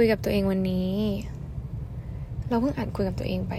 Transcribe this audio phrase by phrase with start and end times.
[0.00, 0.90] คุยกับตัวเองวันนี้
[2.48, 3.54] เราเพิ่งอัดคุยกับตัวเองไป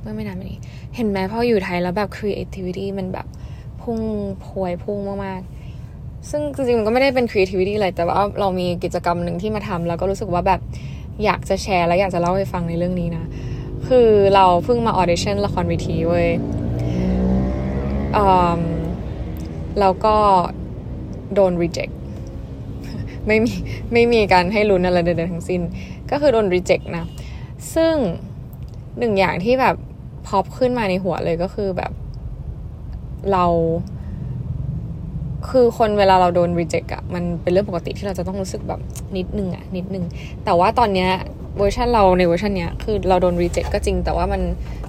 [0.00, 0.60] เมื่อไม่นานมานี้
[0.94, 3.26] เห็นไหมพออยู่ไทยแล้วแบบ creativity มันแบบ
[3.82, 3.98] พุ่ง
[4.44, 10.60] พวยพุ่งมากๆ ซึ่งจริงๆมันก็ไม่ได้เป็น creativity อะไรแต่ว่าเรามีกิจกรรมหนึ่งที่มาทำแล้วก็รู้สึกว่าแบบ
[11.24, 13.24] อยากจะแชร์และอยากจะเล่าให้ฟังในเรื่องนี้นะ
[13.88, 16.28] คือเราเพิ่งมา audition ละครเวทีเว้ย
[19.80, 20.16] แล้วก็
[21.34, 21.94] โดน reject
[23.26, 23.52] ไม่มี
[23.92, 25.60] ไม่มีการให้ลุ้นอะไรใดๆทั้งสิ้น
[26.10, 27.04] ก็คือโดน reject นะ
[27.74, 27.94] ซึ่ง
[28.98, 29.76] หนึ่งอย่างที่แบบ
[30.26, 31.92] พอปขึ้นมาในหัวเลยก็คือแบบ
[33.32, 33.44] เรา
[35.50, 38.80] คือคนเวลาเราโดน reject อะมันเป็นเรื่องปกติที่เราจะต้องรู้สึกแบบ
[39.16, 40.04] นิดนึงอะนิดนึง
[40.44, 41.10] แต่ว่าตอนเนี้ย
[41.58, 44.42] เวอร์ชันเราในเวอร์ชันเนี้ยคือเราโดน reject ก็จริง แต่ว่ามัน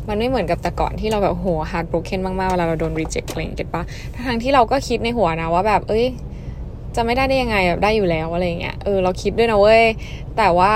[0.09, 3.83] มันไม่เหมือนกับแต่ก่อนที่เราแบบโห hard broken มากๆเวลาเราโดน reject อะไรอย่างเงี้ยปะ
[4.27, 6.05] ทั้งที่เราก็คิดในหัวนะว่าแบบ เอ้ย
[6.97, 9.83] จะไม่ได้ได้ยังไงแบบได้อยู่แล้วอะไรเงี้ยเออเราคิดด้วยนะเว้ย
[10.37, 10.75] แต่ว่า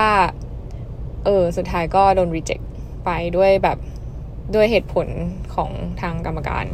[1.24, 2.64] เออสุดท้ายก็โดน reject
[3.04, 3.78] ไปด้วยแบบ
[4.54, 5.08] ด้วยเหตุผล
[5.54, 6.64] ของทางกรรมการ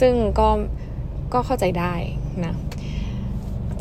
[0.00, 0.48] ซึ่งก็
[1.34, 1.94] ก็เข้าใจได้
[2.44, 2.54] นะ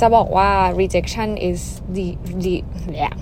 [0.02, 0.50] จะบอกว่า
[0.82, 1.60] rejection is
[1.96, 2.08] the
[2.44, 2.56] the
[3.02, 3.16] yeah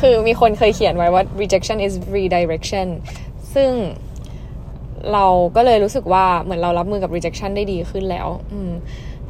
[0.00, 2.88] คือมีคนเคยเขียนไว้ว่า rejection is redirection
[3.54, 3.70] ซึ่ง
[5.12, 8.72] เราก็เลยรู้สึกว่าเหมือนเรารับมือกับ rejection ได้ดีขึ้นแล้ว อืม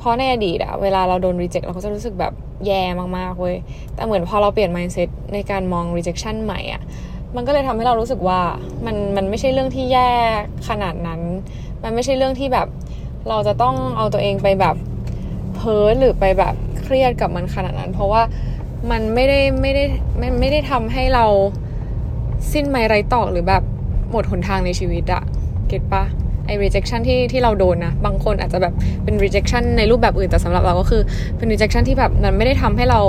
[0.00, 2.32] เพราะในอดีตอะเวลาเราโดน reject เราก็จะรู้สึกแบบ
[2.66, 2.82] แย่
[3.18, 3.56] มากๆเว้ย
[3.94, 6.82] แต่เหมือนพอเราเปลี่ยน mindset ในการมอง rejection ใหม่อะ
[7.36, 8.40] มันก็เลยทำให้เรารู้สึกว่า
[8.86, 10.10] มันมันไม่ใช่เรื่องที่แย่
[10.68, 11.20] ขนาดนั้น
[11.82, 12.68] มันไม่ใช่เรื่องที่แบบ
[13.28, 14.76] เราจะต้องเอาตัวเองไปแบบ
[15.54, 18.22] เพ้อหรือไปแบบเครียดกับมันขนาดนั้น เพราะว่า
[18.90, 19.84] มันไม่ได้ไม่ได้
[20.18, 21.26] ไม่ไม่ได้ทำให้เรา
[22.52, 23.62] สิ้นไม้ไรตอกหรือแบบ
[24.10, 25.22] หมดหนทางในชีวิตอะ
[25.68, 26.04] เก็ตปะ
[26.50, 31.02] อ้ rejection ที่ที่เราโดนนะบางคนอาจจะแบบเป็น rejection ในรูปแบบอื่นแต่สำหรับเราก็คือ
[31.36, 33.00] เป็น rejection ที่แบบมันไม่ได้ทำให้เรา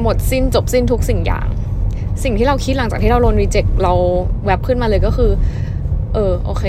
[0.00, 1.48] หมดสิ้นจบสิ้นทุกสิ่งอย่าง
[2.24, 3.92] สิ่งที่เราคิดหลังจากที่เราโดน reject เรา
[4.44, 5.30] แวบขึ้นมาเลยก็คือ
[6.14, 6.64] เออโอเค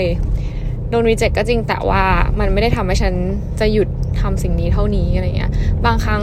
[0.90, 2.02] โดน reject ก็จริงแต่ว่า
[2.38, 3.14] มันไม่ได้ทำให้ฉัน
[3.60, 3.88] จะหยุด
[4.20, 5.50] ทำสิ่งนี้เท่านี้อะไรเงี้ย
[5.86, 6.22] บางครั้ง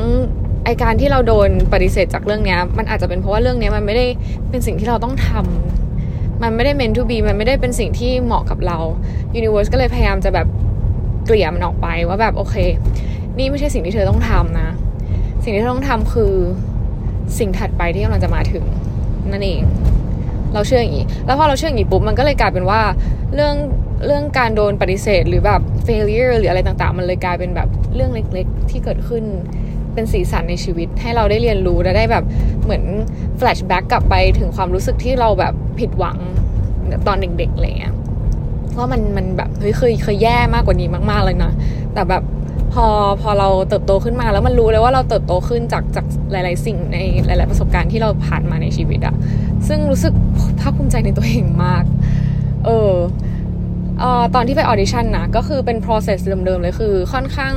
[0.66, 4.06] ไอการที่เราโดนปฏิเสธจากเรื่องเนี้ย มันอาจจะเป็นเพราะว่าเรื่องเนี้ยมันไม่ได้
[4.50, 5.87] เป็นสิ่งที่เราต้องทำ
[6.42, 8.78] มันไม่ได้ meant to be มันไม่ได้เป็นสิ่งที่เหมาะกับเรา
[9.40, 10.48] universe ก็เลยพยายามจะแบบ
[11.26, 12.56] เกลี่ยมันออกไปว่าแบบโอเค
[13.38, 14.70] นี่ไม่ใช่สิ่งที่เธอต้องทำนะ
[15.44, 16.34] สิ่งที่เธอต้องทำคือ
[17.40, 18.66] สิ่งถัดไปที่กำลังจะมาถึง
[19.32, 19.62] นั่นเอง
[20.54, 22.82] เราเชื่ออย่างนี้ แล้วพอเราเชื่ออย่างนี้ปุ๊บมันก็เลยกลายเป็นว่า
[23.36, 23.56] เรื่อง
[24.06, 29.24] เรื่องการโดนปฏิเสธหรือแบบ failure หรืออะไรต่างๆ มันเลยกลายเป็นแบบเรื่องเล็กๆ ที่เกิดขึ้น
[29.98, 32.24] เป็นสีสันในชีวิต ให้เราได้เรียนรู้และได้แบบ
[32.64, 32.84] เหมือน
[33.40, 36.18] flashback กลับไปถึงความรู้สึกที่เราแบบผิดหวัง
[37.08, 37.94] ตอนเด็กๆอะไรเงี้ย
[38.78, 41.52] ว่ามันมันแบบเฮ้ยเคยเคยแย่มากกว่านี้มาก ๆเลยนะ
[41.94, 42.24] แต่แบบ
[42.74, 42.86] พอ
[43.22, 49.16] พอเราเติบโตขึ้นมาแล้วมันรู้เลยว่าเราเติบโตขึ้นจากจากหลาย ๆ สิ่งในหลาย ๆ ประสบการณ์ที่เราผ่านมาในชีวิตอะ
[49.68, 50.14] ซึ่งรู้สึก
[50.60, 51.84] ภาคภูมิใจในตัวเองมาก
[52.66, 52.94] เออ
[54.00, 57.54] เอ่อตอนที่ไปออดิชั่นนะก็คือเป็น process เดิม ๆ เลยคือค่อนข้าง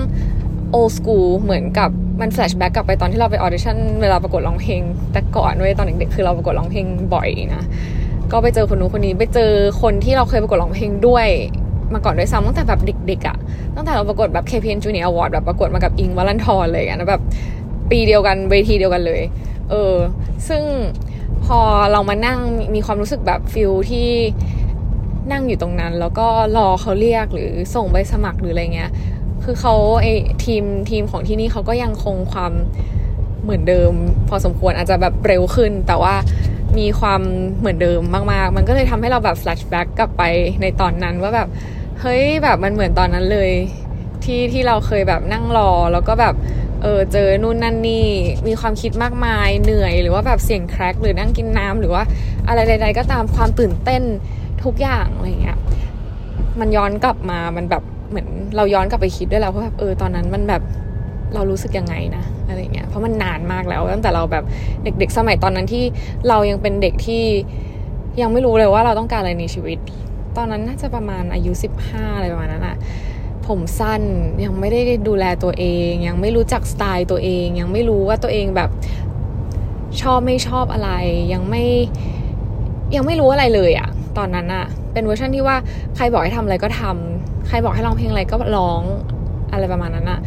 [0.78, 1.90] old school เหมือนกับ
[2.20, 4.81] มัน flashback กลับไปตอนที่เราไปออเดชั่นเวลาประกวดร้องเพลง
[5.12, 7.62] แต่ก่อนเว้ยตอนเด็กๆคือเราประกวดร้องเพลงบ่อยนะ
[8.32, 9.50] ก็ไปเจอคนนู้นคนนี้ไปเจอ
[9.82, 11.26] คนที่เราเคยประกวดร้องเพลงด้วย
[11.94, 13.36] มาก่อนด้วยซ้ำตั้งแต่แบบเด็กๆอะ่ะ
[13.75, 17.22] ตั้งแต่เราประกวดแบบ KPN Junior Award แบบประกวดมากับอิงวัลันทอนเลยอะนะแบบ
[17.91, 19.22] ปีเดียวกันเวทีเดียวกันเลย
[19.70, 19.94] เออ
[20.48, 20.62] ซึ่ง
[21.44, 21.59] พอ
[21.92, 22.38] เรามานั่ง
[22.75, 24.09] มีความรู้สึกแบบฟิลที่
[25.32, 26.26] นั่งอยู่ตรงนั้น แล้วก็
[26.56, 28.91] รอเขาเรียกหรือส่งใบสมัครหรืออะไรเงี้ย
[29.44, 30.06] คือเขาไอ
[30.44, 32.52] ทีมทีมของที่นี่เขาก็ยังคงความ
[33.42, 33.92] เหมือนเดิม
[34.28, 36.14] พอสมควรอาจจะแบบเร็วขึ้น แต่ว่า
[36.78, 37.20] มีความ
[37.58, 38.00] เหมือนเดิม
[38.32, 40.22] มากๆ มันก็เลยทำให้เราแบบ flashback กลับไป
[40.62, 41.48] ในตอนนั้นว่าแบบ
[42.00, 43.50] เฮ้ยแบบมันเหมือนตอนนั้นเลย
[44.24, 46.34] ที่ที่เราเคยแบบนั่งรอแล้วก็แบบ
[46.82, 48.06] เออเจอนู่นนั่นนี่
[48.46, 52.02] มีความคิดมากมายเหนื่อย หรือว่าแบบเสียงแครกหรือนั่งกินน้ำหรือว่า
[52.48, 54.02] อะไรใด ๆ ก็ตามความตื่นเต้น
[54.64, 55.58] ทุกอย่างอะไรเงี้ย
[56.60, 58.26] มันย้อนกลับมามันแบบ เหมือน
[58.56, 60.62] เราย้อนกลับไปคิดด้วยแล้วว่าแบบเออตอนนั้นมันแบบ
[61.34, 64.44] เรารู้สึกยังไงนะอะไรเงี้ยเพราะมันนานมากแล้วตั้งแต่เราแบบ
[64.84, 65.84] เด็ก ๆ สมัยตอนนั้นที่
[66.28, 67.24] เรายังเป็นเด็กที่
[68.21, 69.78] ยังไม่รู้เลยว่าเราต้องการอะไรในชีวิต
[70.36, 72.77] ตอนนั้นน่าจะประมาณอายุสิบห้าอะไรประมาณนั้นอะ
[73.47, 74.03] ผมสั้น
[74.45, 78.71] ยังไม่ได้ดูแลตัวเอง ยังไม่รู้จักสไตล์ตัวเอง ยังไม่รู้ว่าตัวเองแบบ
[80.01, 80.91] ชอบไม่ชอบอะไร
[81.33, 81.65] ยังไม่
[82.95, 85.56] ยังไม่รู้อะไรเลยอะตอนนั้นอะเป็นเวอร์ชันที่ว่า
[85.97, 88.82] ใครบอกให้ทำอะไรก็ทำ ใครบอกให้ร้องเพลงอะไรก็ร้อง
[89.52, 90.20] อะไรประมาณนั้นอะ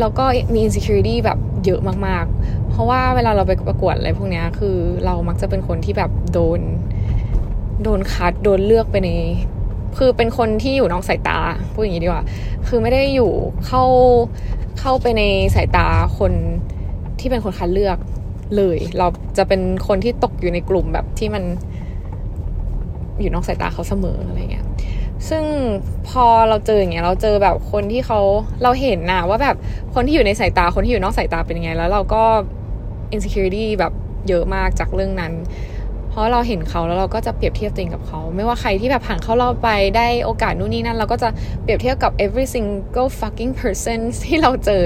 [0.00, 6.60] แล้วก็มี insecurity แบบเยอะมากๆ เพราะว่าเวลาเราไปประกวดอะไรพวกนี้คือเรามักจะเป็นคนที่แบบโดน
[7.82, 9.10] โดนคัดโดนเลือกไปใน
[9.98, 11.38] คือเป็นคนที่อยู่นอกสายตา
[11.72, 12.24] พูดอย่างนี้ดีกว่า
[12.66, 13.32] คือไม่ได้อยู่
[13.66, 13.84] เข้า
[14.80, 15.22] เข้าไปใน
[15.54, 15.86] สายตา
[16.18, 16.32] คน
[17.20, 17.98] ที่เป็นคนคัดเลือก
[18.56, 19.06] เลย เรา
[19.38, 21.44] จะเป็นคนที่ตกอยู่ในกลุ่มแบบที่มัน
[23.20, 24.66] อยู่นอกสายตาเขาเสมออะไรเงี้ย
[25.28, 25.44] ซึ่ง
[26.08, 28.20] พอเราเจออย่างเงี้ยเราเจอแบบคนที่เขา
[28.62, 29.56] เราเห็นนะว่าแบบ
[29.94, 32.22] คนที่อยู่ในสายตาคนที่อยู่นอกสายตาเป็นยังไง แล้วเราก็
[33.14, 33.92] insecurity แบบ
[34.28, 35.32] เยอะมากจากเรื่องนั้น
[36.14, 41.28] เพราะเราเห็นเขาแล้วเราก็จะเปรียบเทียบตัวเองกับเขา ไม่ว่าใครที่แบบผ่านเข้ารอบไปได้โอกาสนู่นนี่นั่น เราก็จะ
[41.62, 44.82] เปรียบเทียบกับ every single fucking person ที่เราเจอ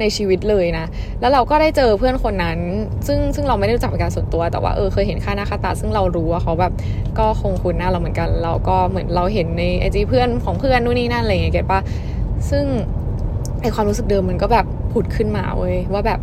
[0.00, 0.86] ในชีวิตเลยนะ
[1.20, 2.58] แล้วเราก็ได้เจอเพื่อนคนนั้น
[3.06, 6.72] ซึ่งซึ่งเราไม่ได้รู้จักเป็นการส่วนตัว แต่ว่าเออเคยเห็นค่าหน้าค่าตา ซึ่งเรารู้ว่าเขาแบบ
[7.18, 11.80] ก็คงคุ้นหน้าเราเหมือนกัน เราก็เหมือนเราเห็นในไอจีเพื่อนของเพื่อนนู่นนี่นั่นอะไรอย่างเงี้ยเก็ตปะ
[12.50, 12.64] ซึ่ง
[13.62, 16.20] ไอความรู้สึกเดิมมันก็แบบผุดขึ้นมาเว้ยว่าแบบ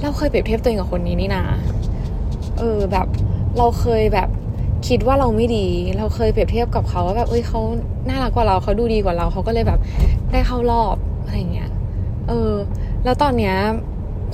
[0.00, 1.42] เราเคยเปรียบเทียบตัวเองกับคนนี้นี่นา
[2.58, 3.06] เออแบบ
[3.58, 4.28] เราเคยแบบ
[4.88, 5.66] คิดว่าเราไม่ดี
[5.98, 7.60] เราเคยเปรียบเทียบกับเขาว่าแบบเอ้ยเขา
[8.08, 9.80] น่ารักกว่าเราเขาดูดีกว่าเราเขาก็เลยแบบ
[10.32, 11.70] ได้เข้ารอบอะไรเงี้ย
[12.28, 12.52] เออ
[13.04, 13.54] แล้วตอนเนี้ย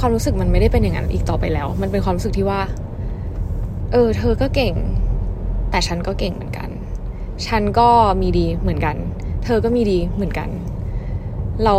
[0.00, 2.60] ความรู้สึกมันไม่ได้เป็นอย่างนั้นอีกต่อไปแล้ว มันเป็นความรู้สึกที่ว่า
[3.92, 4.74] เออ เธอก็เก่ง
[5.70, 6.68] แต่ฉันก็เก่งเหมือนกัน
[7.46, 7.88] ฉันก็
[8.22, 8.96] มีดีเหมือนกัน
[9.44, 10.48] เธอก็มีดีเหมือนกัน
[11.64, 11.74] เรา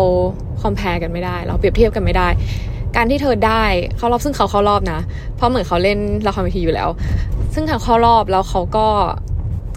[0.61, 2.27] compare กันไม่ได้ เราเปรียบเทียบกันไม่ได้
[2.95, 3.63] การที่เธอได้
[3.97, 4.99] เข้ารอบซึ่งเขาเข้ารอบนะ
[5.35, 6.89] เพราะเหมือนเขาเล่นละครเวทีอยู่แล้ว
[7.53, 8.87] ซึ่งทางเข้ารอบแล้วเขาก็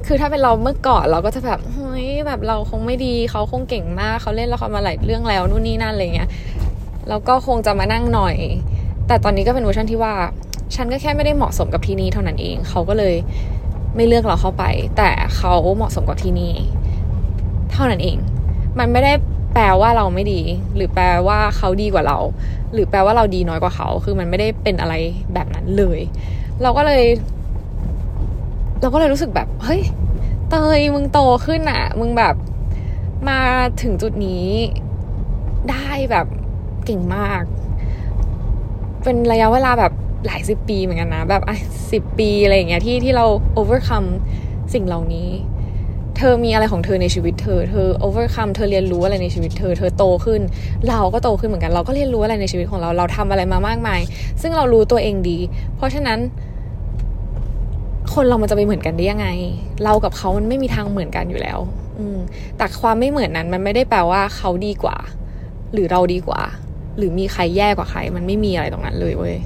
[0.06, 6.28] คือถ้าเป็นเราเมื่อก่อนเราก็จะแบบเฮ้ยแบบเราคงไม่ดีเขาคงเก่งมากเขาเล่นละครมาหลายเรื่องแล้วนู่นนี่นั่นอะไรเงี้ย
[7.08, 8.36] แล้วก็คงจะมานั่งหน่อย
[9.06, 10.14] แต่ตอนนี้ก็เป็นเวอร์ชันที่ว่า
[10.74, 13.14] ฉันก็แค่ไม่ได้เหมาะสมกับที่นี่เท่านั้นเอง เขาก็เลย
[13.96, 14.64] ไม่เลือกเราเข้าไป
[14.96, 16.54] แต่เขาเหมาะสมกับที่นี่
[17.72, 18.16] เท่านั้นเอง
[18.78, 19.12] มันไม่ได้
[19.58, 20.40] แปลว่าเราไม่ดี
[20.76, 22.18] หรือแปลว่าเขาดีกว่าเรา
[22.72, 24.94] หรือแปลว่าเราดีน้อยกว่าเขา คือมันไม่ได้เป็นอะไร
[25.34, 26.00] แบบนั้นเลย
[26.62, 27.04] เราก็เลย
[28.80, 29.82] เราก็เลยรู้สึกแบบ เฮ้ย
[30.50, 32.34] เตยมึงโตขึ้นอะมึงแบบ
[33.28, 33.40] มา
[33.82, 34.46] ถึงจุดนี้
[35.70, 36.26] ได้แบบ
[36.84, 37.42] เก่งมาก
[39.02, 39.92] เป็นระยะเวลาแบบ
[40.26, 41.42] หลายสิบปีเหมือนกันนะ แบบ
[41.92, 43.26] สิบปีอะไรอย่างเงี้ยที่ที่เรา
[43.60, 44.08] overcome
[44.74, 45.28] สิ่งเหล่านี้
[46.16, 50.40] เธอมีอะไรของเธอในชีวิตเธอ เธอ overcome เธอเรียนรู้อะไรในชีวิตเธอ เธอโตขึ้น
[50.88, 54.00] เราก็โตขึ้นเหมือนกัน เราก็เรียนรู้อะไรในชีวิตของเรา เราทำอะไรมามากมาย
[54.42, 55.38] ซึ่งเรารู้ตัวเองดี
[55.76, 56.18] เพราะฉะนั้น
[58.14, 59.28] คนเรามันจะไปเหมือนกันได้ยังไง
[59.84, 61.58] เรากับเขามันไม่มีทางเหมือนกันอยู่แล้ว
[61.98, 62.18] อืม
[62.56, 64.96] แต่ความไม่เหมือนนั้นมันไม่ได้แปลว่าเขาดีกว่า
[65.72, 66.42] หรือเราดีกว่า
[66.98, 69.36] หรือมีใครแย่กว่าใคร มันไม่มีอะไรตรงนั้นเลยเว้ย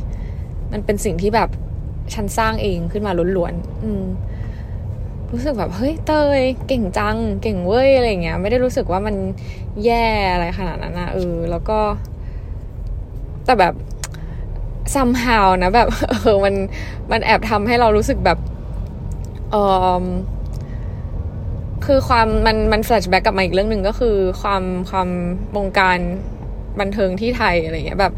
[0.72, 1.48] มันเป็นสิ่งที่แบบ
[2.14, 4.04] ฉันสร้างเองขึ้นมาล้วนๆ อืม
[5.32, 9.16] รู้สึกแบบเฮ้ยเตยเก่งจัง เก่งเว้ยอะไรเงี้ย ไม่ได้รู้สึกว่ามัน
[9.84, 11.78] แย่อะไรขนาดนั้นนะเออแล้วก็
[13.44, 13.74] แต่แบบ
[14.94, 16.54] somehow นะแบบเออมัน
[17.10, 18.38] มันแอบทำให้เรารู้สึกแบบ
[19.50, 19.56] เอ
[20.02, 20.04] อ
[21.86, 25.08] คือความมันมันแฟลชแบ็กกลับมาอีกเรื่องหนึ่งก็คือความความ
[25.56, 25.98] วงการ
[26.80, 28.12] บันเทิงที่ไทยอะไรเงี้ยแบบ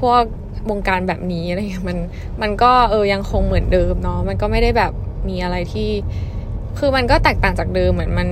[0.00, 0.22] พวก
[0.70, 1.98] วงการแบบนี้อะไรเงี้ยมัน
[2.42, 4.92] มันก็เออยังคงเหมือนเดิมเนาะมันก็ไม่ได้แบบ
[5.28, 5.90] มีอะไรที่
[6.78, 8.28] คือมันก็แตกต่างจากเดิมเหมือนมัน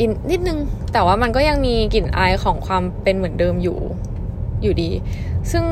[0.00, 0.58] อินนิดนึง
[0.92, 3.78] แต่ว่ามันก็ยังมีกลิ่นอายของความเป็นเหมือนเดิมอยู่
[4.62, 4.90] อยู่ดี
[5.50, 5.64] ซึ่ง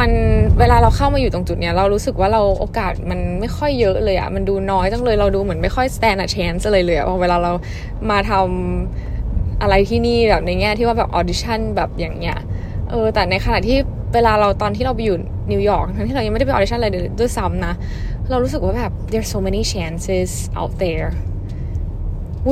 [0.00, 0.10] มัน
[0.58, 7.52] เวลาเราเข้ามาอยู่ตรงจุดเนี้ยเรารู้สึกว่าเราโอกาสมันไม่ค่อยเยอะเลยอะมันดูน้อยจังเลยเราดูเหมือนไม่ค่อย stand a chance เลยเลยอะพอเวลาเรา
[8.10, 12.38] มาทำอะไรที่นี่แบบในแง่ที่ว่าแบบออดิชั่นแบบอย่างเงี้ย
[12.90, 13.76] เออแต่ในขณะที่
[14.14, 15.16] เวลาเราตอนที่เราไปอยู่
[15.52, 16.88] นิวยอร์กทั้งที่เรายังไม่ได้ไปออดิชั่นอะไร
[17.18, 17.72] ด้วยซ้ำนะ
[18.30, 21.08] เรารู้สึกว่าแบบ there's so many chances out there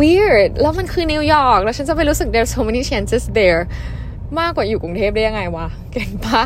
[0.00, 3.61] weird แล้วมันคือนิวยอร์กแล้วฉันจะไปรู้สึก there's so many chances there
[4.38, 6.42] มากกว่าอยู่กรุงเทพได้ยังไงวะ เก่งปะ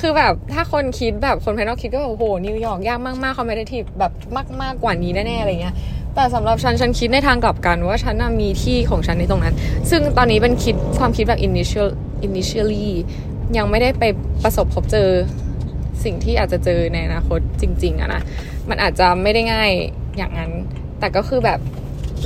[0.00, 5.74] คือแบบถ้าคนคิดแบบคนภายนอกคิดก็แบบโอ้โหนิวยอร์กยากมากๆ competitive แบบมากมากกว่านี้แน่ๆอะไรเงี้ย
[6.14, 9.54] แต่สำหรับฉัน ฉันคิดในทางกลับกันว่าฉันมีที่ของฉันในตรงนั้น
[9.90, 11.88] ซึ่งตอนนี้เป็นคิดความคิดแบบ initial
[12.26, 12.88] initially
[13.56, 14.04] ยังไม่ได้ไป
[14.42, 15.10] ประสบพบเจอ
[16.04, 18.22] สิ่งที่อาจจะเจอในอนาคตจริง ๆอะนะ
[18.68, 19.70] มันอาจจะไม่ได้ง่าย
[20.16, 20.50] อย่างนั้น
[21.00, 21.60] แต่ก็คือแบบ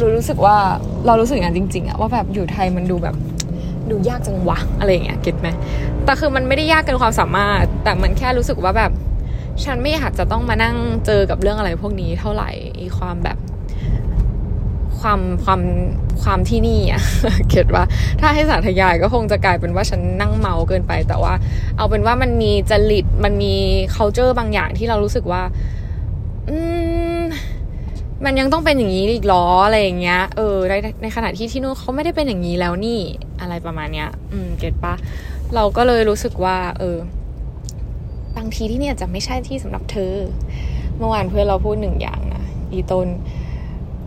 [0.00, 0.56] รู้รู้สึกว่า
[1.06, 3.16] เรารู้สึกอย่างนั้นจริง ๆอะว่าแบบอยู่ไทยมันดูแบบ
[3.90, 5.48] ดูยากจังวะอะไรเงี้ยเก็ตไหม
[6.04, 8.92] แต่คือมันไม่ได้ยากเกินความสามารถ แต่มันแค่รู้สึกว่าแบบ
[9.64, 10.76] ฉันไม่อยากจะต้องมานั่ง
[11.06, 12.50] เจอกับเรื่องอะไรพวกนี้เท่าไหร่
[12.98, 13.38] ความแบบ
[15.02, 15.61] ความความ
[16.23, 17.02] ความที่นี่อะ
[17.49, 17.85] เก็ตว่า
[18.21, 21.35] ถ้าให้สาธยายก็คงจะกลายเป็นว่าฉันนั่งเมาเกินไป แต่ว่า
[21.76, 23.54] เอาเป็นว่ามันมีจริตมันมี
[23.97, 25.42] culture บางอย่างที่เรารู้สึกว่า
[26.49, 26.56] อื
[27.18, 27.21] ม
[28.25, 33.00] มันยังต้องเป็นอย่างนี้อีกล้ออะไรอย่างเงี้ย เออในในขณะที่ที่นู้นเขาไม่ได้เป็นอย่างนี้แล้วนี่
[33.40, 34.94] อะไรประมาณเนี้ย อืม เก็ตปะ
[35.54, 36.99] เราก็เลยรู้สึกว่า เออ
[38.37, 40.14] บางทีที่เนี่ยจะไม่ใช่ที่สำหรับเธอ
[40.99, 43.09] เมื่อวานเพื่อนเราพูดหนึ่งอย่างนะอีตน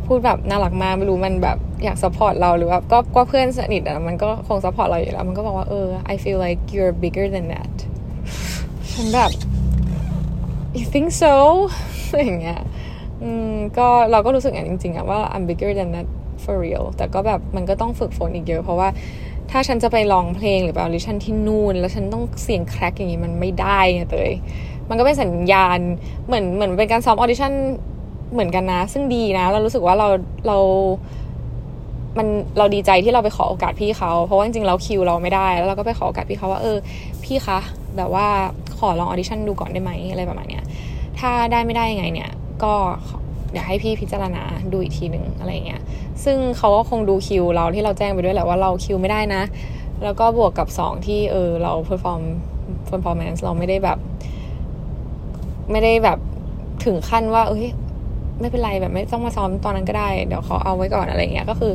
[0.07, 7.73] พูดแบบน่ารักมากไม่รู้มันแบบอยาก support เราหรือว่าก็ก็เพื่อนสนิทอะมันก็คง support เราอยู่แล้ว มันก็บอกว่าเออ I feel like you're bigger than that
[8.91, 9.31] ฉันแบบ
[10.77, 11.33] you think so
[12.23, 12.61] อย่างเงี้ย
[13.23, 16.07] อืมก็เราก็รู้สึกอย่างจริงๆอะว่า I'm bigger than that
[16.43, 18.89] for real แต่ก็แบบมันก็ต้องฝึกฝนอีกเยอะ เพราะว่า
[19.51, 24.33] ถ้าฉันจะไปร้องเพลงหรือไปออดิชั่นที่นู่น แล้วฉันต้องเสียง crack อย่างนี้มันไม่ได้ไงเตย
[24.89, 25.79] มันก็เป็นสัญญาณ
[26.25, 27.51] เหมือนเหมือนเป็นการซ้อมออดิชั่น
[28.33, 30.07] เหมือนกันนะ ซึ่งดีนะเรารู้สึกว่าเรา
[30.47, 30.57] เรา
[32.17, 32.27] มัน
[32.57, 36.77] เราดีใจที่เราไปขอโอกาสพี่เขา เพราะว่าจริงๆเราคิวเราไม่ได้ แล้วเราก็ไปขอโอกาสพี่เขาว่าเออ
[37.23, 37.59] พี่คะ
[37.97, 38.27] แบบว่า
[38.77, 40.63] ขอลองออดิชั่นดูก่อนได้ไหมอะไรประมาณเนี้ย
[41.19, 42.31] ถ้าได้ไม่ได้ยังไงเนี่ย
[42.63, 42.73] ก็
[43.53, 45.81] อยากให้พี่พิจารณาดูอีกทีหนึ่งอะไรเงี้ย
[46.23, 49.43] ซึ่งเขาก็คงดูคิวเราที่เราแจ้งไปด้วยแหละว่าเราคิวไม่ได้นะ
[50.03, 53.97] แล้วก็บวกกับสองที่เออเรา perform performance เราไม่ได้แบบ
[55.71, 56.19] ไม่ได้แบบ
[56.85, 57.65] ถึงขั้นว่า เอ้ย
[58.39, 61.73] ไม่เป็นไรแบบไม่ต้องมาซ้อมตอนนั้นก็ได้ เดี๋ยวเขาเอาไว้ก่อนอะไรเงี้ยก็คือ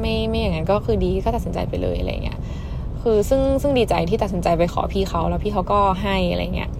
[0.00, 2.38] ไม่ไม่อย่างนั้นก็คือดีก็ตัดสินใจไปเลยอะไรเงี้ย
[3.02, 6.70] คือซึ่งซึ่งดีใจที่ตัดสินใจไปขอพี่เขาแล้วพี่เขาก็ให้อะไรเงี้ย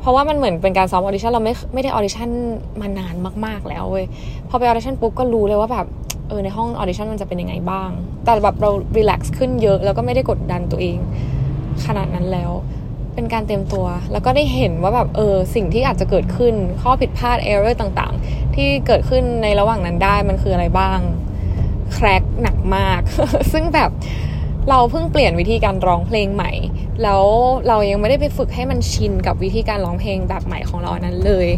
[0.00, 2.28] เพราะว่ามันเหมือนเป็นการซ้อมออดิชั่นเราไม่ไม่ได้ออดิชั่น
[2.80, 3.14] มานาน
[3.46, 4.06] มาก ๆ แล้วเว้ย
[4.48, 5.86] พอไปออดิชั่นปุ๊บก็รู้เลยว่าแบบ
[6.28, 7.90] เออในห้องออดิชั่นมันจะเป็นยังไงบ้าง
[8.24, 10.98] แต่แบบเรา relax ขึ้นเยอะแล้วก็ไม่ได้กดดันตัวเอง
[11.86, 12.50] ขนาดนั้นแล้ว
[13.14, 21.00] เป็นการเต็มตัว แล้วก็ได้เห็นว่าแบบเออสิ่งที่อาจจะเกิดขึ้นข้อผิดพลาด error ต่างๆ ที่เกิดขึ้นในระหว่างนั้นได้มันคืออะไรบ้าง
[21.94, 23.00] crack หนักมาก
[23.52, 23.90] ซึ่งแบบ
[24.70, 26.52] เราเพิ่งเปลี่ยนวิธีการร้องเพลงใหม่
[27.02, 27.24] แล้ว
[27.68, 31.48] เรายังไม่ได้ไปฝึกให้มันชินกับวิธีการร้องเพลงแบบใหม่ของเรานั้นเลย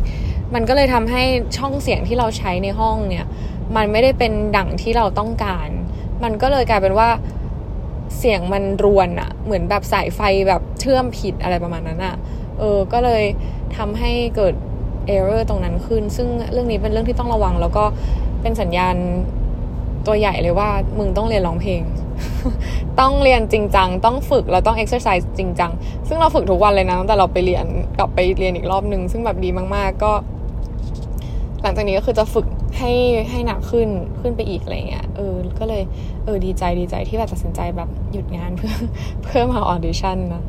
[0.54, 1.22] มันก็เลยทำให้
[1.56, 3.26] ช่องเสียงที่เราใช้ในห้องเนี่ย
[3.76, 5.68] มันไม่ได้เป็นดั่งที่เราต้องการ
[6.22, 7.08] มันก็เลยกลายเป็นว่า
[8.18, 12.16] เสียงมันรวนอะเหมือนแบบสายไฟแบบเชื่อมผิดอะไรประมาณนั้นอะ
[12.58, 13.22] เออ ก็เลย
[13.76, 14.54] ทำให้เกิด
[15.06, 17.84] เออร์ตรงนั้นขึ้น ซึ่งเรื่องนี้เป็นเรื่องที่ต้องระวัง แล้วก็
[18.42, 18.96] เป็นสัญญาณ
[20.06, 21.82] ตัวใหญ่เลยว่า มึงต้องเรียนร้องเพลง
[23.00, 25.70] ต้องเรียนจริงจัง ต้องฝึก เราต้องเอ็กซ์ไซส์จริงจัง
[26.08, 27.66] ซึ่งเราฝึกทุกวันเลยนะตั้งแต่เราไปเรียน
[27.98, 30.12] กลับไปเรียนอีกรอบหนึ่งซึ่งแบบดีมาก ๆ ก็
[31.62, 32.46] หลังจากนี้ก็คือจะฝึก
[32.78, 32.92] ให้
[33.30, 33.88] ให้หนักขึ้น
[34.20, 35.82] ขึ้นไปอีกอะไรเงี้ยเออก็เลย
[36.24, 38.74] เออดีใจดีใจที่แบบตัดสินใจแบบหยุดงานเพื่อ
[39.22, 40.44] เพื่อมาออดิชั่นนะ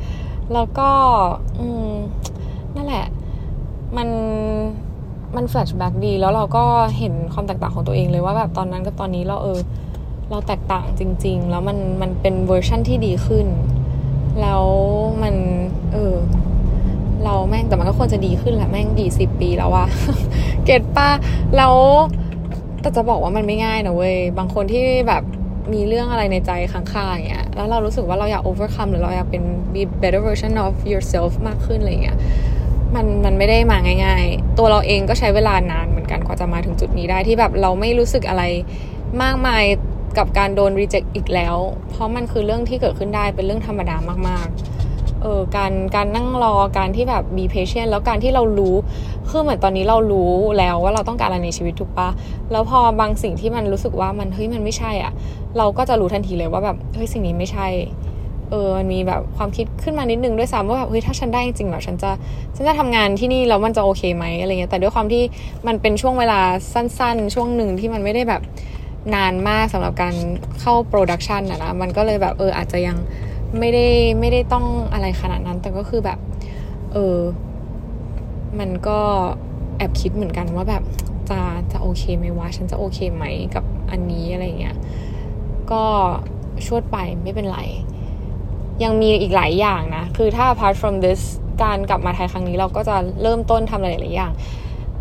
[0.53, 0.89] แล้วก็
[1.60, 1.91] อืม
[2.75, 3.05] นั่นแหละ
[3.98, 4.10] มัน
[5.36, 6.63] มัน flashback ดี แล้วเราก็
[6.98, 9.60] เห็นความแตกต่างของตัวเองเลยว่าแบบตอนนั้นกับตอนนี้เราเออ
[10.29, 13.48] เราแตกต่างจริง ๆ แล้วมันมันเป็นเวอร์ชั่นที่ดีขึ้น
[14.41, 14.63] แล้ว
[15.24, 15.36] มัน
[15.93, 16.15] เออ
[17.27, 19.88] เราแม่งแต่มันก็ควรจะดีขึ้นแหละแม่งดีสิบปีแล้วอะ
[20.65, 21.10] เก็ตป้า
[21.57, 21.75] แล้ว
[22.81, 25.24] แต่จะบอกว่ามันไม่ง่ายนะเว้ยบางคนที่แบบ
[25.74, 29.43] มีเรื่องอะไรในใจค้างคาอย่างเงี้ยแล้วเรารู้สึกว่าเราอยาก overcome หรือเราอยากเป็น
[29.74, 32.17] be better version of yourself มากขึ้นอะไรเงี้ย
[32.96, 38.43] มันมันไม่ได้มาง่าย ๆ ตัวเราเองก็ใช้เวลานานเหมือนกันกว่าจะมาถึงจุดนี้ได้ที่แบบเราไม่รู้สึกอะไร
[39.22, 39.63] มากมาย
[40.17, 41.55] กับการโดน reject อีกแล้ว
[41.89, 43.96] เพราะมันคือเรื่องที่เกิดขึ้นได้เป็นเรื่องธรรมดา
[44.29, 44.76] มากๆ
[45.27, 48.75] ออการการนั่งรอการที่แบบ be patient แล้วการที่เรารู้
[49.29, 52.10] คือเหมือนตอนนี้เรารู้แล้วว่าเราต้องการอะไรในชีวิตถูกปะ
[52.51, 55.12] แล้วพอบางสิ่งที่มันรู้สึกว่ามันเฮ้ยมันไม่ใช่อะ
[55.57, 57.67] เราก็จะรู้ทันทีเลยว่าแบบเฮ้ยสิ่งนี้ไม่ใช่
[58.51, 62.12] เออมันมีแบบความคิดขึ้นมานิดนึงด้วยซ้ำว่าแบบเฮ้ยถ้าฉันได้จริงๆแบบฉันจะ
[62.55, 65.24] ฉันจะทำงานที่นี่แล้วมันจะโอเคไหมอะไรเงี้ยแต่ด้วยความที่
[65.67, 66.39] มันเป็นช่วงเวลา
[66.74, 68.41] สั้น ๆ ช่วงหนึ่งที่มันไม่ได้แบบ
[69.15, 70.15] นานมากสำหรับการ
[70.62, 72.98] เข้า production อะนะมันก็เลยแบบเอออาจจะยัง
[73.60, 73.88] ไม่ได้
[74.20, 76.20] ไม่ได้ต้องอะไรขนาดนั้น แต่ก็คือแบบ
[76.94, 77.18] เออ
[78.60, 79.00] มันก็
[79.77, 80.84] แอบคิดเหมือนกันว่าแบบ
[81.30, 81.39] จะ
[81.72, 83.24] จะโอเคไหมวะฉันจะโอเคไหม
[83.56, 84.77] กับอันนี้อะไรเงี้ย
[85.72, 85.84] ก็
[86.66, 87.60] ชวดไปไม่เป็นไร
[88.84, 91.22] ยังมีอีกหลายอย่างนะ คือถ้า apart from this
[91.63, 94.34] การกลับมาไทยครั้งนี้เราก็จะเริ่มต้นทำอะไรหลายอย่าง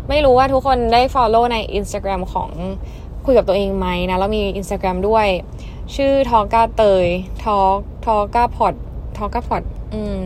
[0.09, 2.49] ไม่รู้ว่าทุกคนได้ follow ใน Instagram ของ
[3.25, 5.27] คุยกับตัวเองไหมนะ แล้วมี Instagram ด้วย
[5.95, 7.05] ชื่อทอก้าเตย
[7.43, 7.57] ทอ
[8.05, 8.73] ทอก้าพอด
[9.17, 9.63] ทอก้าพอด
[9.93, 10.19] อืม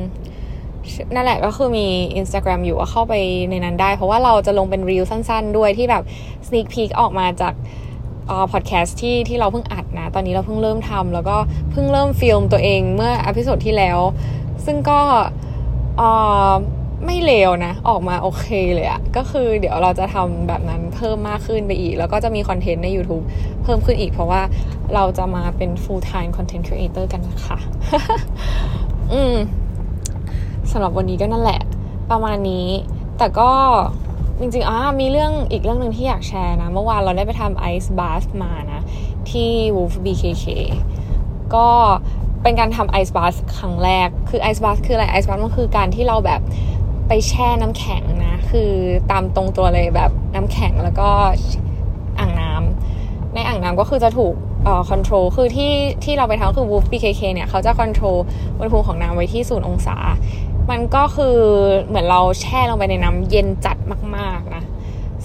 [1.13, 1.87] นั่นแหละก็คือมี
[2.19, 3.13] Instagram อยู่ก็เข้าไป
[3.49, 6.03] ในนั้นได้ เพราะว่าเราจะลงเป็น reel สั้นๆ ด้วยที่แบบ
[6.47, 7.53] sneak peek ออกมาจาก
[8.51, 11.37] พอดแคสต์ที่ที่เราเพิ่งอัดนะ ตอนนี้เราเพิ่งเริ่มทำแล้วก็
[11.71, 13.99] เพิ่งเริ่มฟิล์มตัวเองเมื่อ episode ที่แล้ว
[14.65, 16.01] ซึ่งก็เอ
[16.49, 16.53] อ
[17.05, 23.25] ไม่เลวนะ ออกมาโอเคเลยอะก็คือเดี๋ยวเราจะทำแบบนั้นเพิ่มมากขึ้นไปอีก แล้วก็จะมีคอนเทนต์ใน YouTube
[23.63, 24.41] เพิ่มขึ้นอีกเพราะว่า
[24.93, 27.57] เราจะมาเป็น full time content creator กันนะคะ
[29.13, 29.35] อืม
[30.71, 31.61] สำหรับวันนี้ก็นั่นแหละ
[32.11, 32.67] ประมาณนี้
[33.17, 33.51] แต่ก็
[34.39, 38.81] จริงๆอ่ามีเรื่องอีกเรื่องหนึ่งที่อยากแชร์นะ เมื่อวานเราได้ไปทำไอซ์บาร์มานะ
[39.29, 40.45] ที่ Wolf BKK
[41.55, 41.67] ก็
[42.43, 46.41] เป็นการทำไอซ์บาร์ครั้งแรก คือไอซ์บาร์คืออะไรไอซ์บาร์มันคือการที่เราแบบ
[47.13, 48.71] ไปแช่น้ำแข็งนะ คือ
[49.11, 51.09] ตามตรงตัวเลยแบบน้ำแข็งแล้วก็
[52.19, 58.17] อ่างน้ำในอ่างน้ำก็คือจะถูกเอ่อ control คือที่ที่เราไปทำคือ Wolf BKK เนี่ยเขาจะ control
[58.57, 59.97] อุณหภูมิของน้ำไว้ที่ศูนย์องศา
[60.69, 61.37] มันก็คือ
[61.87, 63.77] เหมือนเราแช่ลงไปในน้ำเย็นจัด
[64.17, 64.63] มาก ๆ นะ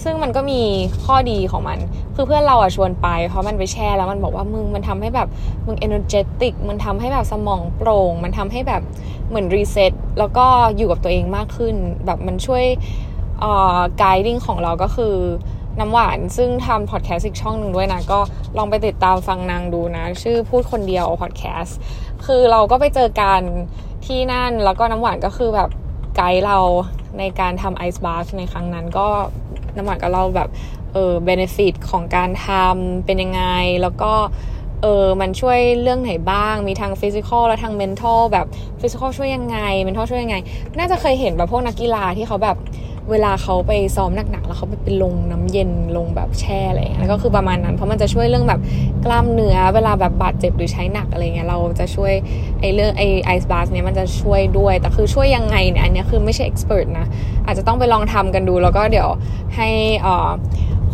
[0.03, 0.61] ซึ่งมันก็มี
[1.05, 1.79] ข้อดีของมัน
[2.15, 5.27] คือเพื่อนเราอะชวนไป เพราะมันไปแช่แล้วมันบอกว่ามึงมันทำให้แบบ
[5.65, 8.81] มึง energetic มันทำให้แบบสมองโปร่ง มันทำให้แบบ
[9.29, 10.45] เหมือน reset แล้วก็
[10.77, 11.75] อยู่กับตัวเองมากขึ้น
[12.05, 12.65] แบบมันช่วย
[13.39, 15.15] เอ่อ guiding ของเราก็คือ
[15.79, 18.19] น้ำหวานซึ่งทำพอดแคสต์อีกช่องหนึ่งด้วยนะ ก็
[18.57, 21.77] ลองไปติดตามฟังนางดูนะ ชื่อพูดคนเดียวพอดแคสต์
[22.25, 23.41] คือเราก็ไปเจอกัน
[24.05, 25.69] ที่นั่นแล้วก็น้ำหวานก็คือแบบ
[26.15, 26.59] ไกด์เรา
[27.19, 29.07] ในการทำ ice bath ในครั้งนั้นก็
[29.77, 30.49] น้ำหวานก็เล่าแบบ
[30.93, 33.43] เออ benefit ของการทำเป็นยังไง
[33.81, 34.13] แล้วก็
[34.81, 38.45] เออมันช่วยเรื่องไหนบ้าง มีทาง physical และทาง mental แบบ
[38.81, 40.37] physical ช่วยยังไง mental ช่วยยังไง
[40.77, 42.57] น่าจะเคยเห็นแบบพวกนักกีฬาที่เขาแบบ
[43.11, 48.61] เวลาเขาไปซ้อมหนักๆแล้วเขาไปเป็นลงน้ำเย็นลงแบบแช่อะไรอย่างเงี้ยแล้วก็คือประมาณนั้น เพราะมันจะช่วยเรื่องแบบ
[49.05, 52.13] กล้ามเนื้อ เวลาแบบบาดเจ็บหรือใช้หนักอะไรเงี้ยเราจะช่วย
[52.59, 57.07] ไอ้เรื่องไอ้ไอซ์บาร์เนี้ยมันจะช่วยด้วย แต่คือช่วยยังไงเนี่ยอันนี้คือไม่ใช่เอ็กซ์เพรสนะ
[57.45, 59.09] อาจจะต้องไปลองทำกันดู แล้วก็เดี๋ยว
[59.55, 59.69] ให้
[60.05, 60.29] อ่า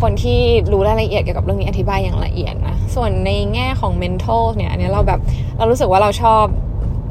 [0.02, 0.40] คนที่
[0.72, 5.20] รู้รายละเอียดเกี่ยวกับเรื่องนี้อธิบายอย่างละเอียดนะ ส่วนในแง่ของ mental เนี่ยอันนี้เราแบบ
[5.58, 6.44] เรารู้สึกว่าเราชอบ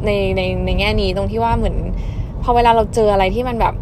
[0.07, 1.77] ในในในแง่นี้ตรงที่ว่าเหมือน
[2.43, 3.75] พอเวลาเราเจออะไรที่มันแบบ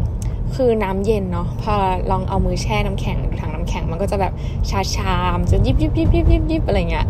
[0.55, 1.73] คือน้ำเย็นเนาะพอ
[2.11, 4.33] ลองเอามือแช่น้ำแข็งหรือถังน้ำแข็งมันก็จะแบบ
[4.69, 7.05] ชาชามจะยิบยิบยิบยิบยิบยิบอะไรเงี้ย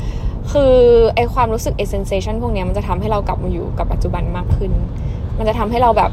[0.52, 0.74] คือ
[1.16, 4.72] ไอความรู้สึก e sensation พวกนี้มันจะทำให้เรากลับมาอยู่กับปัจจุบันมากขึ้น
[5.38, 6.12] มันจะทำให้เราแบบ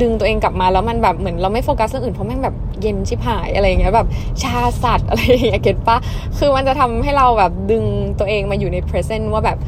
[0.00, 4.08] ดึงตัวเองกลับมาแล้วมันแบบเหมือนเราไม่โฟกัสเรื่องอื่นเพราะแม่งแบบเย็นชิบหายอะไรเงี้ยแบบ
[4.42, 5.98] ชาสัตว์อะไรอย่างเงี้ยเก็ตปะ
[6.38, 7.84] คือมันจะทำให้เราแบบดึง
[8.18, 9.58] ตัวเองมาอยู่ใน present ว่าแบบ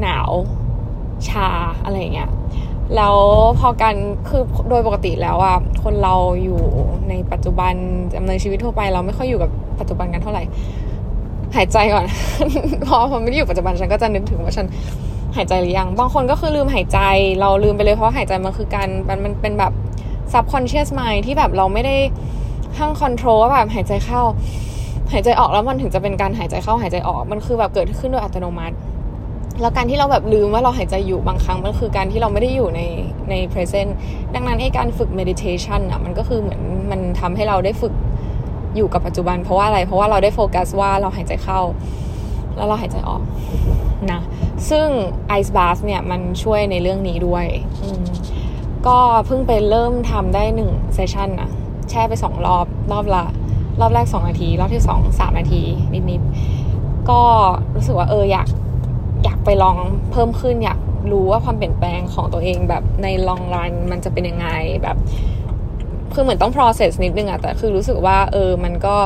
[0.00, 0.30] หนาว
[1.28, 1.48] ชา
[1.84, 2.30] อะไรเงี้ย
[2.96, 3.16] แล้ว
[3.60, 3.94] พอกัน
[4.28, 6.14] คือโดยปกติแล้วอะคนเรา
[6.44, 6.60] อยู่
[7.08, 7.74] ในปัจจุบัน
[8.16, 10.42] ดำเนินชีวิตทั่วไป เราไม่ค่อยอยู่กับปัจจุบันกันเท่าไหร่
[11.56, 12.04] หายใจก่อน
[12.86, 14.66] พอพอไม่ได้อยู่ปัจจุบันฉันก็จะนึกถึงว่าฉัน
[15.36, 16.98] หายใจหรือยังบางคนก็คือลืมหายใจ
[17.40, 19.72] เราลืมไปเลยเพราะหายใจมันคือการมันมันเป็นแบบ
[20.32, 21.96] subconscious mind ที่แบบเราไม่ได้
[22.78, 24.22] ห้าง control ว่าแบบหายใจเข้า
[25.12, 28.74] หายใจออกแล้วมันถึงจะเป็นการหายใจเข้าหายใจออกมันคือแบบเกิดขึ้นโดยอัตโนมัติ
[29.60, 32.80] แล้วการที่เราแบบลืมว่าเราหายใจอยู่บางครั้งมันคือการที่เราไม่ได้อยู่ใน
[33.30, 33.90] ใน present
[34.34, 37.94] ดังนั้นไอ้การฝึก meditation อะมันก็คือเหมือนมันทำให้เราได้ฝึก
[38.76, 41.60] อยู่กับปัจจุบัน เพราะว่าอะไรเพราะว่าเราได้โฟกัสว่าเราหายใจเข้า
[42.56, 43.22] แล้วเราหายใจออก
[44.12, 44.20] นะ
[44.70, 44.86] ซึ่ง
[45.38, 47.46] Ice Bath เนี่ยมันช่วยในเรื่องนี้ด้วย
[48.86, 51.50] ก็เพิ่งไปเริ่มทำได้หนึ่งเซสชันนะ
[51.90, 53.24] แช่ไปสองรอบ รอบละ
[53.80, 55.62] รอบแรกสองนาที รอบที่สองสามนาที
[56.10, 57.20] นิดๆก็
[57.74, 58.46] รู้สึกว่าเอออยาก
[59.48, 59.78] ไปลอง
[60.12, 60.78] เพิ่มขึ้นอยาก
[61.12, 64.48] รู้ว่าความเปลี่ยนแปลงของตัวเองแบบในลองรันมันจะเป็นยังไง
[64.82, 64.96] แบบ
[66.14, 68.96] คือเหมือนต้อง process นิดนึงอะแต่คือรู้สึกว่า เออมันก็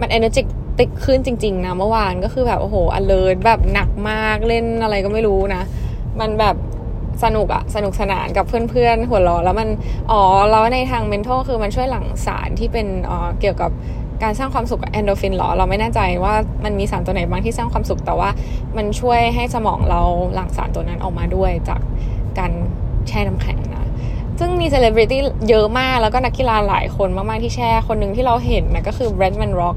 [0.00, 0.42] มัน energy
[0.78, 5.62] ติกขึ้นจริง ๆ นะ เมื่อวานก็คือแบบ โอ้โห alert แบบหนักมากเล่นอะไรก็ไม่รู้นะ
[6.20, 6.56] มันแบบ
[7.24, 9.68] สนุกอะสนุกสนานกับเพื่อนๆ หัวเราะแล้วมัน
[10.10, 13.70] อ๋อ แล้วในทาง mental คือมันช่วยหลั่งสารที่เป็นอ๋อเกี่ยวกับ
[14.22, 18.30] การสร้างความสุขกับแอนโดฟินหรอ เราไม่แน่ใจว่ามันมีสารตัวไหนบ้างที่สร้างความสุขแต่ว่า
[18.76, 20.00] มันช่วยให้สมองเรา
[20.34, 21.80] หลั่งสารตัวนั้นออกมาด้วยจาก
[22.38, 22.52] การ
[23.08, 23.88] แช่น้ำแข็งนะ
[24.38, 29.76] ซึ่งมีเซเลบริตี้เยอะมากแล้วก็นักกีฬาหลายคนมากๆที่แช่คนหนึ่งที่เราเห็นนะก็คือ Redman Rock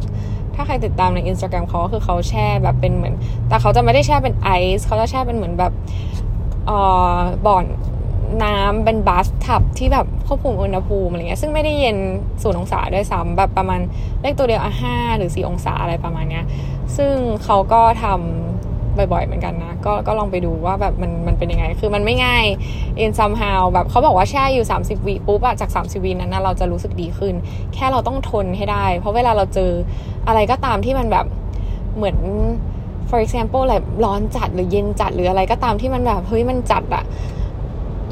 [0.55, 3.13] ถ้าใครติดตามใน Instagram เขาก็คือเขาแช่แบบเป็นเหมือน
[3.47, 5.73] แต่เขาจะไม่ได้แช่เป็นไอซ์เขาจะแช่เป็นเหมือนแบบ
[6.67, 6.77] เอ่
[7.15, 7.65] อบ่อน
[8.43, 11.97] น้ำเป็นบัสทับที่แบบควบคุมอุณหภูมิอะไรเงี้ยซึ่งไม่ได้เย็น
[12.43, 13.79] ศูนย์องศาด้วยซ้ำแบบประมาณ
[14.21, 16.45] เลขตัวเดียวอะห้าหรือสี่องศาอะไรประมาณเนี้ย
[16.97, 17.13] ซึ่ง
[17.43, 22.45] เขาก็ทำบ่อยๆเหมือนกันนะ ก็ก็ลองไปดูว่าแบบมันมันเป็นยังไง คือมันไม่ง่าย
[23.03, 27.33] in somehow แบบเขาบอกว่าแช่อยู่ 30วิปุ๊บอะจาก 30วินั้นนะเราจะรู้สึกดีขึ้น
[27.73, 29.71] แค่เราต้องทนให้ได้ เพราะเวลาเราเจอ
[30.27, 31.25] อะไรก็ตามที่มันแบบ
[31.95, 32.17] เหมือน
[33.09, 37.03] for example อะไรร้อนจัดหรือเย็นจัดหรืออะไรก็ตามที่มันแบบเฮ้ยมันจัดอะ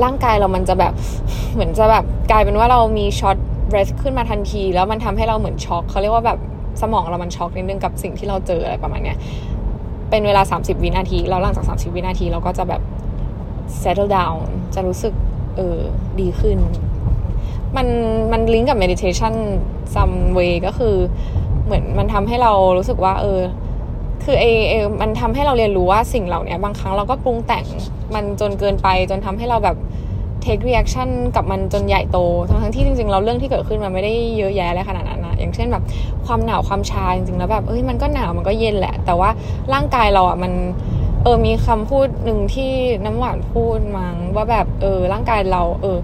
[0.04, 0.94] ร่างกายเรามันจะแบบ
[1.54, 3.38] เหมือนจะแบบกลายเป็นว่าเรามีช็อต
[3.70, 6.40] เรสขึ้นมาทันที แล้วมันทำให้เราเหมือนช็อกเขาเรียกว่าแบบ
[6.82, 9.18] สมองเรามันช็อกนิดนึงกับสิ่งที่เราเจออะไรประมาณเนี้ย
[10.10, 12.82] เป็นเวลา 30 วินาที แล้วหลังจาก 30 วินาทีเราก็จะแบบ
[13.82, 14.40] settle down
[14.76, 15.14] จะรู้สึก
[15.56, 15.78] เออ
[16.20, 16.58] ดีขึ้น
[17.76, 17.88] มัน
[18.32, 19.34] มันลิงก์กับ meditation
[19.96, 20.96] some way ก็คือ
[21.66, 23.40] เหมือนมันทำให้เรารู้สึกว่า เออ
[24.24, 27.66] คือเอเอมันทำให้เราเรียนรู้ว่าสิ่งเหล่านี้บางครั้งเราก็ปรุงแต่ง
[28.14, 29.78] มันจนเกินไป จนทำให้เราแบบ
[30.44, 32.18] take reaction กับมันจนใหญ่โต
[32.50, 35.84] ทั้งที่จริงๆ เราเรื่องที่เกิดขึ้นมันไม่ได้เยอะแยะอะไรขนาดนั้นนะอย่างเช่นแบบ
[36.26, 39.30] ความหนาวความชาจริงๆ แล้วแบบเอ้ยมันก็หนาวมันก็เย็นแหละ แต่ว่า
[39.74, 40.54] ร่างกายเราอะมัน
[41.24, 42.72] เออมีคำพูดหนึ่งที่
[43.06, 45.98] น้ำหวานพูดมั้งว่าแบบเออร่างกายเรา เออ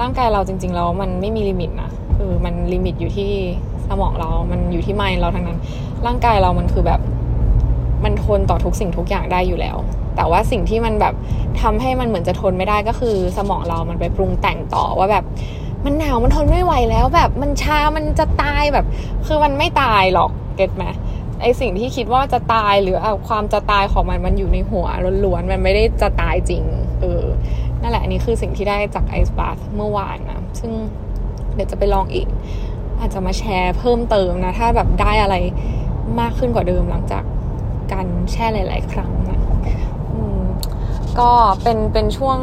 [0.00, 3.30] ร่างกายเราจริงๆแล้วมันไม่มี limit นะเออมัน limit อยู่ที่
[3.88, 5.58] สมองเรา มันอยู่ที่ไมล์เราทั้งนั้น
[6.06, 7.00] ร่างกายเรามันคือแบบ
[8.04, 9.76] มันทนต่อทุกสิ่งทุกอย่างได้อยู่แล้ว
[10.16, 11.14] แต่ว่าสิ่งที่มันแบบ
[11.62, 15.24] ทำให้มันเหมือนจะทนไม่ได้ก็คือ สมองเรามันไปปรุงแต่งต่อว่าแบบ
[15.84, 18.86] มันหนาวมันทนไม่ไหวแล้วแบบมันชา มันจะตายแบบ
[19.26, 20.84] คือมันไม่ตายหรอก get ไหม
[21.42, 24.86] ไอ้สิ่งที่คิดว่าจะตายหรือความจะตายของมันมันอยู่ในหัว
[25.24, 26.62] ล้วนๆมันไม่ได้จะตายจริง
[27.00, 27.22] เออ
[27.80, 30.72] นั่นแหละอันนี้คือสิ่งที่ได้จากไอซ์บาร์เมื่อวานนะซึ่ง
[31.54, 32.28] เดี๋ยวจะไปลองอีก
[32.98, 35.36] อาจจะมาแชร์เพิ่มเติมนะ ถ้าแบบได้อะไร
[36.20, 37.24] มากขึ้นกว่าเดิมหลังจาก
[37.92, 39.40] การแช่หลาย ๆ ครั้งนะ
[41.20, 42.38] ก็เป็นเป็นช่วง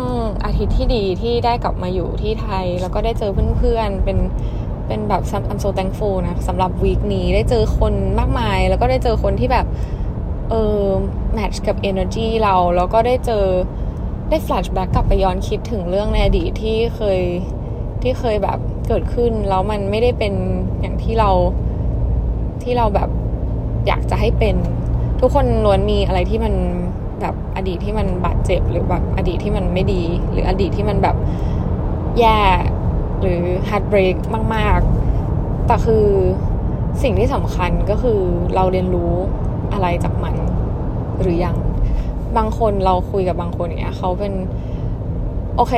[0.45, 4.17] อาทิตย์ที่ดีที่ได้กลับมาอยู่ที่ไทย แล้วก็ได้เจอเพื่อนๆ เป็น
[4.87, 9.65] เป็นแบบ I'm so thankful นะสำหรับวีคนี้ได้เจอคนมากมาย แล้วก็ได้เจอคนที่แบบ
[10.49, 10.81] เออ
[11.33, 13.45] แมทช์กับ energy เรา แล้วก็ได้เจอ
[14.29, 17.19] ได้ flashback กลับไปย้อนคิดถึงเรื่องในอดีตที่เคย
[18.01, 20.33] ที่เคยแบบเกิดขึ้น แล้วมันไม่ได้เป็น
[20.81, 21.29] อย่างที่เรา
[22.63, 23.09] ที่เราแบบ
[23.87, 24.55] อยากจะให้เป็น
[25.25, 26.53] ทุกคนล้วนมีอะไรที่มัน
[27.21, 31.15] แบบอดีตที่มันบาดเจ็บหรือแบบอดีตที่มันไม่ดี หรืออดีตที่มันแบบ
[32.19, 32.39] แย่
[33.21, 34.17] หรือ heartbreak
[34.55, 34.79] มาก
[35.23, 36.05] ๆ แต่คือ
[37.03, 38.19] สิ่งที่สำคัญก็คือ
[38.55, 39.13] เราเรียนรู้
[39.73, 40.35] อะไรจากมัน
[41.21, 41.55] หรือยัง
[42.37, 44.33] บางคนเราคุยกับบางคนเนี่ยเขาเป็น
[45.55, 45.73] โอเค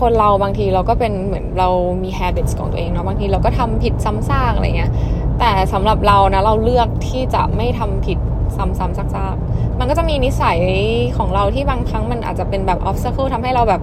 [0.00, 1.68] คนเราบางทีเราก็เป็นเหมือนเรา
[2.02, 4.92] มี habits ของตัวเองเนาะบางทีเราก็ทำผิดซ้ำซากอะไรเงี้ย
[5.38, 8.18] แต่สำหรับเรานะเราเลือกที่จะไม่ทำผิด
[8.56, 10.58] ซ้ำๆซากๆมันก็จะมีนิสัย
[11.16, 13.82] ของเราที่บางครั้งมันอาจจะเป็นแบบ obstacle ทำให้เราแบบ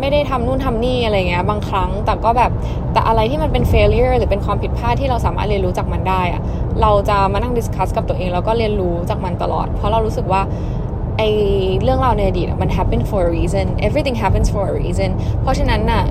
[0.00, 2.52] ไม่ได้ทำนู่นทำนี่อะไรเงี้ยบางครั้งแต่ก็แบบ
[2.92, 6.42] แต่อะไรที่มันเป็น failure หรือเป็นความผิดพลาดที่เราสามารถเรียนรู้จากมันได้อะ
[6.82, 10.42] เราจะมานั่ง discuss กับตัวเองแล้วก็เรียนรู้จากมันตลอด เพราะเรารู้สึกว่า
[11.18, 11.22] ไอ
[11.82, 15.10] เรื่องราวในอดีตมัน happen for a reason everything happens for a reason
[15.42, 16.02] เพราะฉะนั้นน่ะ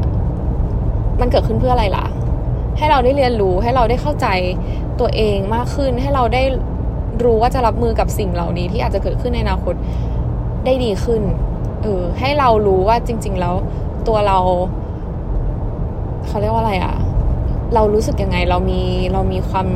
[1.22, 2.06] มันเกิดขึ้นเพื่ออะไรล่ะ
[2.78, 4.28] ให้เราได้เรียนรู้ให้เราได้เข้าใจ
[5.00, 6.44] ตัวเองมากขึ้นให้เราได้
[7.24, 9.76] รู้ว่าจะรับมือกับสิ่งเหล่านี้ที่อาจจะเกิดขึ้นในอนาคต
[10.65, 11.22] ได้ดีขึ้น
[11.84, 13.56] เออ ให้เรารู้ว่าจริง ๆ แล้ว
[14.08, 14.39] ตัวเรา
[16.28, 16.95] เขาเรียกว่าอะไรอะ
[17.74, 18.82] เรารู้สึกยังไง เรามี
[19.13, 19.67] เรามีความ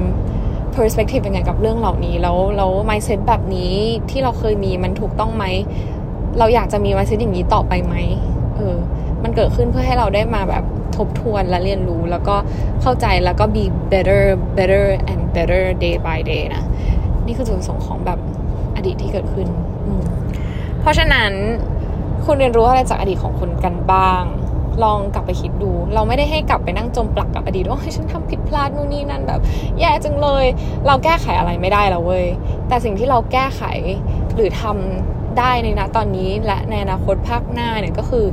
[0.75, 3.73] perspective ยังไงกับเรื่องเหล่านี้ แล้วแล้ว mindset แบบนี้
[4.09, 5.45] ที่เราเคยมีมันถูกต้องไหม
[6.39, 7.95] เราอยากจะมี mindset อย่างนี้ต่อไปไหม
[8.57, 8.75] เออ
[9.23, 10.63] มันเกิดขึ้นเพื่อให้เราได้มาแบบ
[10.95, 12.35] ทบทวนและเรียนรู้ แล้วก็
[12.81, 14.21] เข้าใจแล้วก็ be better
[14.57, 16.63] better and better day by day นะ
[17.25, 18.19] นี่คือจุดประสงค์ของแบบ
[18.75, 19.47] อดีตที่เกิดขึ้น
[20.81, 21.31] เพราะฉะนั้น
[22.25, 24.23] คุณเรียนรู้อะไรจากอดีตของคุณกันบ้าง
[24.83, 29.41] ลองกลับไปคิดดู เราไม่ได้ให้กลับไปนั่งจมปลักกับอดีตว่าฉันทำผิดพลาดนู่นนี่นั่นแบบ
[29.79, 30.45] แย่จังเลย
[30.87, 32.25] เราแก้ไขอะไรไม่ได้แล้วเว้ย
[32.67, 33.63] แต่สิ่งที่เราแก้ไข
[34.35, 38.25] หรือทำได้ในณตอนนี้และในอนาคตภาคหน้าเนี่ยก็คือ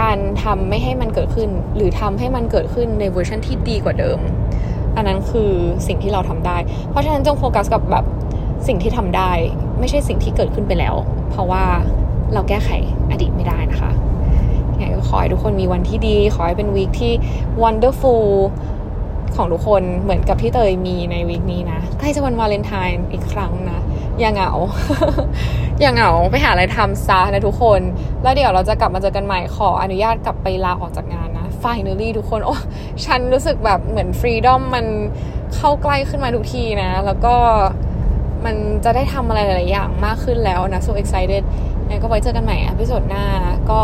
[0.00, 4.18] การทำไม่ให้มันเกิดขึ้น หรือทำให้มันเกิดขึ้นในเวอร์ชันที่ดีกว่าเดิม
[4.96, 5.50] อันนั้นคือ
[5.86, 6.56] สิ่งที่เราทำได้
[6.90, 8.04] เพราะฉะนั้นจงโฟกัสกับแบบ
[8.66, 9.30] สิ่งที่ทำได้
[9.78, 10.94] ไม่ใช่สิ่งที่เกิดขึ้นไปแล้ว
[11.30, 11.64] เพราะว่า
[12.32, 12.70] เราแก้ไข
[13.10, 13.90] อดีตไม่ได้นะคะ
[14.72, 17.12] ยังไงก็ขอให้ทุกคนมีวันที่ดี ขอให้เป็นวีคที่
[17.62, 18.26] wonderful
[19.36, 23.80] ของทุกคนเหมือนกับที่เตยมีในวีคนี้นะใกล้จะวันวาเลนไทน์อีกครั้งนะ
[24.20, 24.52] อย่าเหงา
[25.80, 27.80] อย่าเหงาไปหาอะไรทำซะนะทุกคน
[28.22, 31.30] แล้วเดี๋ยวเราจะกลับมาเจอกันใหม่ขออนุญาตกลับไปลาออกจากงาน
[31.64, 32.56] นะ finally ทุกคนโอ้
[33.06, 34.86] ฉันรู้สึกแบบเหมือน freedom มัน
[35.54, 37.34] เข้าใกล้ขึ้นมาทุกทีนะ แล้วก็
[38.44, 41.42] มันจะได้ทำอะไรหลายอย่างมากขึ้นแล้วนะ so excited
[41.88, 43.24] งั้นก็ไว้เจอกันใหม่ episode หน้า
[43.70, 43.80] ก็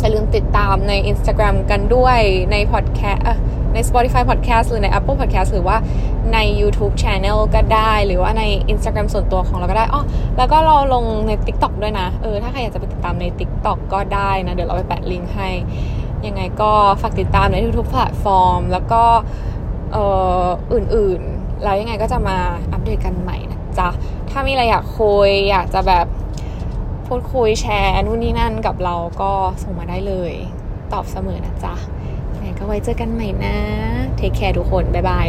[0.00, 2.18] อย่าลืมติดตามใน Instagram กันด้วย
[2.52, 3.22] ใน podcast
[3.74, 5.76] ใน Spotify podcast หรือใน Apple podcast หรือว่า
[6.34, 10.02] ใน YouTube Channel ก็ได้ หรือว่าใน Instagram ส่วนตัวของเราก็ได้อ๋อ
[10.36, 15.48] แล้วก็เราลงใน TikTok ด้วยนะ เออ ถ้าใครอยากจะไปติดตามใน TikTok ก็ได้นะ เดี๋ยวเราไปแปะลิงก์ให้
[16.26, 19.02] ยังไงก็ฝากติดตามในทุกๆแพลตฟอร์ม แล้วก็
[19.92, 20.04] เอ่
[20.44, 22.36] ออื่นๆ แล้วยังไงก็จะมา
[22.72, 23.88] อัปเดตกันใหม่นะจ๊ะ
[24.30, 26.06] ถ้ามีอะไรอยากคุยอยากจะแบบ
[27.06, 30.32] พูดคุยแชร์นู่นนี่นั่นกับเราก็ส่งมาได้เลย
[30.92, 31.74] ตอบเสมอนะจ๊ะ
[32.34, 33.56] ยังไงก็ไว้เจอกันใหม่นะ
[34.16, 35.28] take care ทุกคน bye bye